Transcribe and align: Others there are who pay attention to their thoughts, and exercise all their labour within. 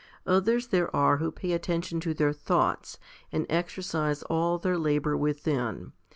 Others 0.25 0.69
there 0.69 0.95
are 0.95 1.17
who 1.17 1.31
pay 1.31 1.51
attention 1.51 1.99
to 1.99 2.15
their 2.15 2.33
thoughts, 2.33 2.97
and 3.31 3.45
exercise 3.51 4.23
all 4.23 4.57
their 4.57 4.75
labour 4.79 5.15
within. 5.15 5.91